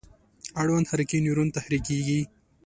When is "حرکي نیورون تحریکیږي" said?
0.91-2.21